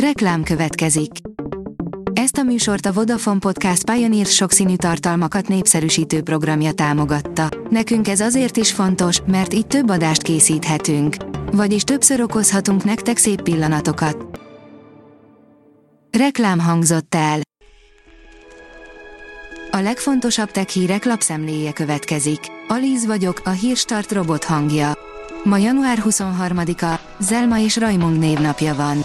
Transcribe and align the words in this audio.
Reklám 0.00 0.42
következik. 0.42 1.10
Ezt 2.12 2.36
a 2.36 2.42
műsort 2.42 2.86
a 2.86 2.92
Vodafone 2.92 3.38
Podcast 3.38 3.90
Pioneer 3.90 4.26
sokszínű 4.26 4.76
tartalmakat 4.76 5.48
népszerűsítő 5.48 6.22
programja 6.22 6.72
támogatta. 6.72 7.48
Nekünk 7.70 8.08
ez 8.08 8.20
azért 8.20 8.56
is 8.56 8.72
fontos, 8.72 9.20
mert 9.26 9.54
így 9.54 9.66
több 9.66 9.90
adást 9.90 10.22
készíthetünk. 10.22 11.16
Vagyis 11.52 11.82
többször 11.82 12.20
okozhatunk 12.20 12.84
nektek 12.84 13.16
szép 13.16 13.42
pillanatokat. 13.42 14.40
Reklám 16.18 16.58
hangzott 16.58 17.14
el. 17.14 17.40
A 19.70 19.78
legfontosabb 19.78 20.50
tech 20.50 20.68
hírek 20.68 21.04
lapszemléje 21.04 21.72
következik. 21.72 22.40
Alíz 22.68 23.06
vagyok, 23.06 23.40
a 23.44 23.50
hírstart 23.50 24.12
robot 24.12 24.44
hangja. 24.44 24.92
Ma 25.44 25.56
január 25.56 26.02
23-a, 26.04 27.00
Zelma 27.18 27.58
és 27.58 27.76
Raimund 27.76 28.18
névnapja 28.18 28.74
van. 28.74 29.04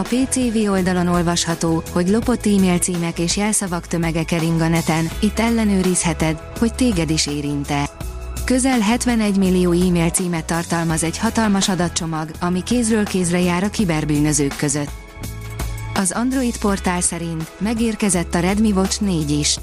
A 0.00 0.02
PCV 0.02 0.70
oldalon 0.70 1.06
olvasható, 1.06 1.82
hogy 1.92 2.08
lopott 2.08 2.46
e-mail 2.46 2.78
címek 2.78 3.18
és 3.18 3.36
jelszavak 3.36 3.86
tömege 3.86 4.24
kering 4.24 4.60
a 4.60 4.68
neten, 4.68 5.08
itt 5.20 5.38
ellenőrizheted, 5.38 6.42
hogy 6.58 6.74
téged 6.74 7.10
is 7.10 7.26
érinte. 7.26 7.90
Közel 8.44 8.78
71 8.78 9.36
millió 9.36 9.72
e-mail 9.72 10.10
címet 10.10 10.44
tartalmaz 10.44 11.02
egy 11.02 11.18
hatalmas 11.18 11.68
adatcsomag, 11.68 12.30
ami 12.40 12.62
kézről 12.62 13.04
kézre 13.04 13.40
jár 13.40 13.62
a 13.64 13.70
kiberbűnözők 13.70 14.56
között. 14.56 14.90
Az 15.94 16.12
Android 16.12 16.58
portál 16.58 17.00
szerint 17.00 17.50
megérkezett 17.58 18.34
a 18.34 18.40
Redmi 18.40 18.72
Watch 18.72 19.00
4 19.00 19.30
is. 19.30 19.58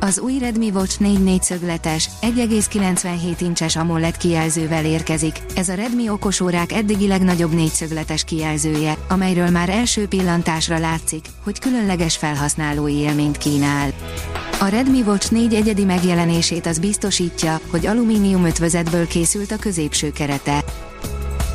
Az 0.00 0.18
új 0.18 0.38
Redmi 0.38 0.70
Watch 0.70 1.00
4 1.00 1.22
négyszögletes, 1.22 2.10
1,97 2.20 3.36
incses 3.40 3.76
AMOLED 3.76 4.16
kijelzővel 4.16 4.84
érkezik. 4.84 5.40
Ez 5.54 5.68
a 5.68 5.74
Redmi 5.74 6.08
okosórák 6.08 6.72
eddigi 6.72 7.06
legnagyobb 7.06 7.54
négyszögletes 7.54 8.24
kijelzője, 8.24 8.96
amelyről 9.08 9.50
már 9.50 9.68
első 9.68 10.06
pillantásra 10.06 10.78
látszik, 10.78 11.26
hogy 11.44 11.58
különleges 11.58 12.16
felhasználói 12.16 12.94
élményt 12.94 13.38
kínál. 13.38 13.90
A 14.60 14.66
Redmi 14.66 15.02
Watch 15.02 15.32
4 15.32 15.54
egyedi 15.54 15.84
megjelenését 15.84 16.66
az 16.66 16.78
biztosítja, 16.78 17.60
hogy 17.70 17.86
alumínium 17.86 18.44
ötvözetből 18.44 19.06
készült 19.06 19.50
a 19.50 19.56
középső 19.56 20.12
kerete. 20.12 20.64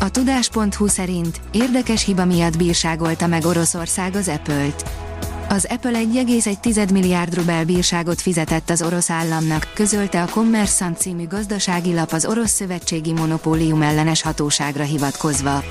A 0.00 0.10
tudás.hu 0.10 0.86
szerint 0.86 1.40
érdekes 1.52 2.04
hiba 2.04 2.24
miatt 2.24 2.56
bírságolta 2.56 3.26
meg 3.26 3.44
Oroszország 3.44 4.14
az 4.14 4.28
Apple-t. 4.28 5.07
Az 5.48 5.66
Apple 5.70 6.00
1,1 6.00 6.92
milliárd 6.92 7.34
rubel 7.34 7.64
bírságot 7.64 8.20
fizetett 8.20 8.70
az 8.70 8.82
orosz 8.82 9.10
államnak, 9.10 9.70
közölte 9.74 10.22
a 10.22 10.26
Commerçant 10.26 10.98
című 10.98 11.26
gazdasági 11.26 11.94
lap 11.94 12.12
az 12.12 12.26
orosz 12.26 12.50
szövetségi 12.50 13.12
monopólium 13.12 13.82
ellenes 13.82 14.22
hatóságra 14.22 14.82
hivatkozva. 14.82 15.62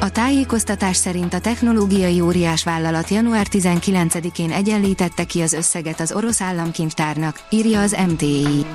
A 0.00 0.10
tájékoztatás 0.10 0.96
szerint 0.96 1.34
a 1.34 1.40
technológiai 1.40 2.20
óriás 2.20 2.64
vállalat 2.64 3.08
január 3.08 3.46
19-én 3.50 4.50
egyenlítette 4.50 5.24
ki 5.24 5.40
az 5.40 5.52
összeget 5.52 6.00
az 6.00 6.12
orosz 6.12 6.40
államkincstárnak, 6.40 7.40
írja 7.50 7.80
az 7.80 7.96
MTI. 8.08 8.66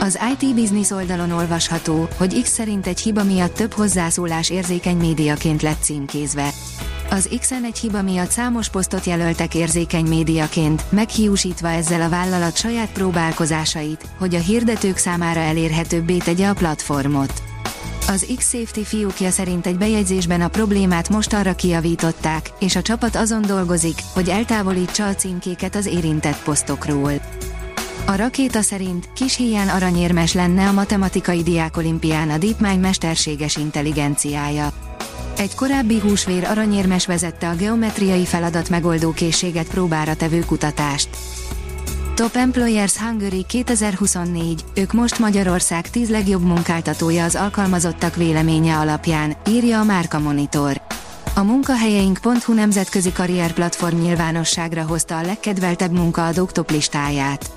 Az 0.00 0.18
IT 0.32 0.54
Business 0.54 0.90
oldalon 0.90 1.30
olvasható, 1.30 2.08
hogy 2.16 2.42
X 2.42 2.50
szerint 2.50 2.86
egy 2.86 3.00
hiba 3.00 3.24
miatt 3.24 3.54
több 3.54 3.72
hozzászólás 3.72 4.50
érzékeny 4.50 4.96
médiaként 4.96 5.62
lett 5.62 5.82
címkézve. 5.82 6.50
Az 7.10 7.28
X-en 7.38 7.64
egy 7.64 7.78
hiba 7.78 8.02
miatt 8.02 8.30
számos 8.30 8.68
posztot 8.68 9.04
jelöltek 9.04 9.54
érzékeny 9.54 10.06
médiaként, 10.06 10.84
meghiúsítva 10.90 11.68
ezzel 11.68 12.00
a 12.00 12.08
vállalat 12.08 12.56
saját 12.56 12.92
próbálkozásait, 12.92 14.06
hogy 14.18 14.34
a 14.34 14.38
hirdetők 14.38 14.96
számára 14.96 15.40
elérhetőbbé 15.40 16.16
tegye 16.16 16.48
a 16.48 16.54
platformot. 16.54 17.32
Az 18.08 18.26
X-Safety 18.36 18.80
fiúkja 18.84 19.30
szerint 19.30 19.66
egy 19.66 19.78
bejegyzésben 19.78 20.40
a 20.40 20.48
problémát 20.48 21.08
most 21.08 21.32
arra 21.32 21.54
kiavították, 21.54 22.52
és 22.58 22.76
a 22.76 22.82
csapat 22.82 23.16
azon 23.16 23.42
dolgozik, 23.42 23.98
hogy 24.12 24.28
eltávolítsa 24.28 25.06
a 25.06 25.14
címkéket 25.14 25.74
az 25.74 25.86
érintett 25.86 26.42
posztokról. 26.42 27.12
A 28.06 28.16
rakéta 28.16 28.62
szerint 28.62 29.12
kis 29.12 29.36
hiány 29.36 29.68
aranyérmes 29.68 30.32
lenne 30.32 30.68
a 30.68 30.72
matematikai 30.72 31.42
diákolimpián 31.42 32.30
a 32.30 32.38
DeepMind 32.38 32.80
mesterséges 32.80 33.56
intelligenciája. 33.56 34.72
Egy 35.36 35.54
korábbi 35.54 35.98
húsvér 35.98 36.44
aranyérmes 36.44 37.06
vezette 37.06 37.48
a 37.48 37.54
geometriai 37.54 38.24
feladat 38.24 38.68
megoldó 38.68 39.12
készséget 39.12 39.68
próbára 39.68 40.14
tevő 40.14 40.40
kutatást. 40.40 41.08
Top 42.14 42.36
Employers 42.36 42.96
Hungary 42.98 43.44
2024, 43.48 44.64
ők 44.74 44.92
most 44.92 45.18
Magyarország 45.18 45.90
10 45.90 46.08
legjobb 46.08 46.42
munkáltatója 46.42 47.24
az 47.24 47.34
alkalmazottak 47.34 48.16
véleménye 48.16 48.76
alapján, 48.76 49.36
írja 49.48 49.80
a 49.80 49.84
Márka 49.84 50.18
Monitor. 50.18 50.80
A 51.34 51.42
munkahelyeink.hu 51.42 52.52
nemzetközi 52.52 53.12
karrierplatform 53.12 54.00
nyilvánosságra 54.00 54.82
hozta 54.82 55.18
a 55.18 55.22
legkedveltebb 55.22 55.92
munkaadók 55.92 56.52
top 56.52 56.70
listáját. 56.70 57.50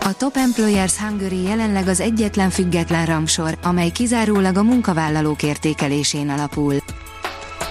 A 0.00 0.12
Top 0.12 0.36
Employers 0.36 0.96
Hungary 0.96 1.42
jelenleg 1.42 1.88
az 1.88 2.00
egyetlen 2.00 2.50
független 2.50 3.06
rangsor, 3.06 3.58
amely 3.62 3.90
kizárólag 3.90 4.56
a 4.56 4.62
munkavállalók 4.62 5.42
értékelésén 5.42 6.28
alapul. 6.28 6.74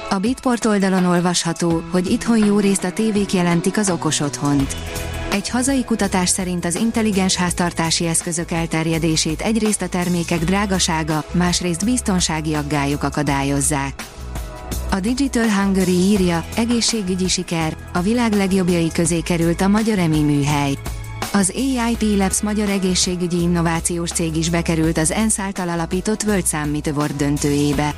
A 0.09 0.18
Bitport 0.18 0.66
oldalon 0.66 1.06
olvasható, 1.06 1.81
hogy 1.91 2.12
itthon 2.12 2.45
jó 2.45 2.59
részt 2.59 2.84
a 2.84 2.91
tévék 2.91 3.34
jelentik 3.34 3.78
az 3.78 3.90
okos 3.90 4.19
otthont. 4.19 4.75
Egy 5.31 5.50
hazai 5.50 5.84
kutatás 5.84 6.29
szerint 6.29 6.66
az 6.66 6.75
intelligens 6.75 7.35
háztartási 7.35 8.06
eszközök 8.06 8.51
elterjedését 8.51 9.41
egyrészt 9.41 9.81
a 9.81 9.88
termékek 9.88 10.40
drágasága, 10.40 11.23
másrészt 11.31 11.85
biztonsági 11.85 12.53
aggályok 12.53 13.03
akadályozzák. 13.03 14.06
A 14.91 15.00
Digital 15.00 15.50
Hungary 15.50 15.97
írja, 15.97 16.46
egészségügyi 16.56 17.28
siker, 17.28 17.78
a 17.94 18.00
világ 18.00 18.34
legjobbjai 18.34 18.91
közé 18.91 19.19
került 19.19 19.62
a 19.62 19.67
magyar 19.67 20.00
EMI 20.00 20.22
műhely. 20.22 20.73
Az 21.34 21.53
AIP 21.56 22.01
Labs 22.17 22.41
magyar 22.41 22.69
egészségügyi 22.69 23.41
innovációs 23.41 24.12
cég 24.12 24.35
is 24.35 24.50
bekerült 24.50 24.97
az 24.97 25.12
ENSZ 25.12 25.40
által 25.40 25.69
alapított 25.69 26.23
World 26.23 26.47
Summit 26.47 26.88
Award 26.88 27.16
döntőjébe. 27.16 27.96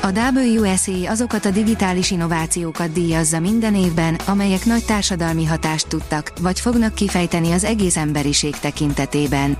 A 0.00 0.12
WSA 0.12 1.10
azokat 1.10 1.44
a 1.44 1.50
digitális 1.50 2.10
innovációkat 2.10 2.92
díjazza 2.92 3.40
minden 3.40 3.74
évben, 3.74 4.14
amelyek 4.14 4.64
nagy 4.64 4.84
társadalmi 4.84 5.44
hatást 5.44 5.88
tudtak, 5.88 6.32
vagy 6.40 6.60
fognak 6.60 6.94
kifejteni 6.94 7.52
az 7.52 7.64
egész 7.64 7.96
emberiség 7.96 8.58
tekintetében. 8.58 9.56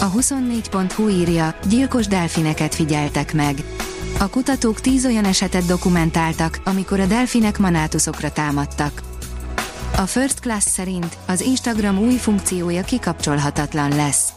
A 0.00 0.10
24.hu 0.10 1.08
írja, 1.08 1.54
gyilkos 1.68 2.06
delfineket 2.06 2.74
figyeltek 2.74 3.34
meg. 3.34 3.56
A 4.18 4.28
kutatók 4.28 4.80
tíz 4.80 5.06
olyan 5.06 5.24
esetet 5.24 5.66
dokumentáltak, 5.66 6.60
amikor 6.64 7.00
a 7.00 7.06
delfinek 7.06 7.58
manátuszokra 7.58 8.32
támadtak. 8.32 9.02
A 9.96 10.06
First 10.06 10.40
Class 10.40 10.64
szerint 10.64 11.16
az 11.26 11.40
Instagram 11.40 11.98
új 11.98 12.14
funkciója 12.14 12.82
kikapcsolhatatlan 12.82 13.90
lesz. 13.90 14.35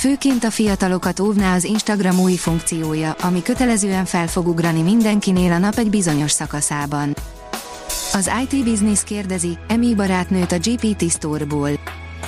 Főként 0.00 0.44
a 0.44 0.50
fiatalokat 0.50 1.20
óvná 1.20 1.54
az 1.54 1.64
Instagram 1.64 2.20
új 2.20 2.34
funkciója, 2.34 3.12
ami 3.12 3.42
kötelezően 3.42 4.04
fel 4.04 4.26
fog 4.26 4.46
ugrani 4.46 4.82
mindenkinél 4.82 5.52
a 5.52 5.58
nap 5.58 5.74
egy 5.78 5.90
bizonyos 5.90 6.30
szakaszában. 6.30 7.14
Az 8.12 8.30
IT 8.42 8.64
Business 8.64 9.04
kérdezi, 9.04 9.58
Emi 9.68 9.94
barátnőt 9.94 10.52
a 10.52 10.58
GPT 10.58 11.10
Store-ból. 11.10 11.70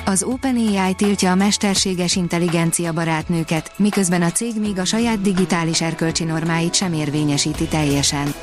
Az 0.04 0.22
OpenAI 0.22 0.94
tiltja 0.94 1.30
a 1.30 1.34
mesterséges 1.34 2.16
intelligencia 2.16 2.92
barátnőket, 2.92 3.72
miközben 3.76 4.22
a 4.22 4.30
cég 4.30 4.60
még 4.60 4.78
a 4.78 4.84
saját 4.84 5.20
digitális 5.20 5.80
erkölcsi 5.80 6.24
normáit 6.24 6.74
sem 6.74 6.92
érvényesíti 6.92 7.64
teljesen. 7.64 8.34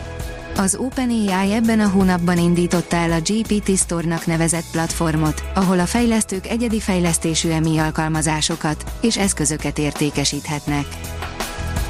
Az 0.56 0.76
OpenAI 0.76 1.52
ebben 1.52 1.80
a 1.80 1.90
hónapban 1.90 2.38
indította 2.38 2.96
el 2.96 3.12
a 3.12 3.20
GPT 3.20 3.78
Store-nak 3.78 4.26
nevezett 4.26 4.72
platformot, 4.72 5.44
ahol 5.54 5.80
a 5.80 5.86
fejlesztők 5.86 6.48
egyedi 6.48 6.80
fejlesztésű 6.80 7.50
EMI 7.50 7.78
alkalmazásokat 7.78 8.84
és 9.02 9.18
eszközöket 9.18 9.78
értékesíthetnek. 9.78 10.86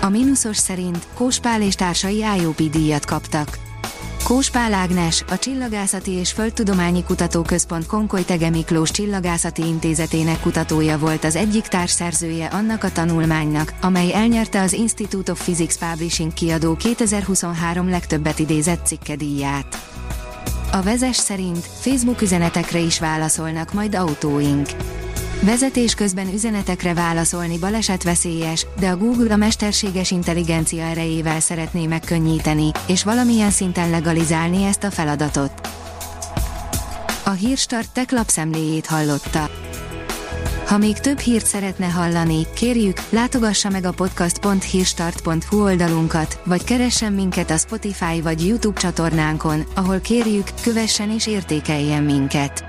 A 0.02 0.10
mínuszos 0.10 0.58
szerint 0.58 1.08
Kóspál 1.14 1.62
és 1.62 1.76
társai 1.76 2.24
IOP 2.40 2.62
díjat 2.70 3.06
kaptak. 3.06 3.69
Kóspál 4.30 4.74
Ágnes, 4.74 5.24
a 5.30 5.38
Csillagászati 5.38 6.12
és 6.12 6.32
Földtudományi 6.32 7.04
Kutatóközpont 7.04 7.86
Konkoly 7.86 8.24
Tege 8.24 8.50
Miklós 8.50 8.92
Csillagászati 8.92 9.62
Intézetének 9.66 10.40
kutatója 10.40 10.98
volt 10.98 11.24
az 11.24 11.36
egyik 11.36 11.68
társszerzője 11.68 12.46
annak 12.46 12.84
a 12.84 12.92
tanulmánynak, 12.92 13.74
amely 13.82 14.14
elnyerte 14.14 14.62
az 14.62 14.74
Institute 14.74 15.32
of 15.32 15.44
Physics 15.44 15.76
Publishing 15.78 16.34
kiadó 16.34 16.76
2023 16.76 17.90
legtöbbet 17.90 18.40
idézett 18.40 18.86
cikke 18.86 19.16
díját. 19.16 19.78
A 20.72 20.82
vezes 20.82 21.16
szerint 21.16 21.66
Facebook 21.80 22.22
üzenetekre 22.22 22.80
is 22.80 23.00
válaszolnak 23.00 23.74
majd 23.74 23.96
autóink. 23.96 24.68
Vezetés 25.42 25.94
közben 25.94 26.34
üzenetekre 26.34 26.94
válaszolni 26.94 27.58
balesetveszélyes, 27.58 28.66
de 28.80 28.90
a 28.90 28.98
Google 28.98 29.34
a 29.34 29.36
mesterséges 29.36 30.12
intelligencia 30.12 30.84
erejével 30.84 31.40
szeretné 31.40 31.86
megkönnyíteni, 31.86 32.72
és 32.88 33.04
valamilyen 33.04 33.52
szinten 33.52 33.90
legalizálni 33.90 34.64
ezt 34.64 34.84
a 34.84 34.92
feladatot. 34.92 35.52
A 37.26 37.30
Hírstart 37.30 37.94
tech 37.94 38.14
lapszemléjét 38.14 38.86
hallotta. 38.86 39.50
Ha 40.66 40.78
még 40.78 41.00
több 41.00 41.20
hírt 41.20 41.46
szeretne 41.46 41.86
hallani, 41.86 42.48
kérjük, 42.56 42.98
látogassa 43.10 43.70
meg 43.70 43.86
a 43.86 43.92
podcast.hírstart.hu 43.92 45.64
oldalunkat, 45.64 46.40
vagy 46.46 46.64
keressen 46.64 47.14
minket 47.14 47.52
a 47.52 47.58
Spotify 47.58 48.22
vagy 48.22 48.48
YouTube 48.48 48.80
csatornánkon, 48.80 49.64
ahol 49.76 50.00
kérjük, 50.00 50.48
kövessen 50.62 51.12
és 51.12 51.28
értékeljen 51.28 52.04
minket. 52.04 52.69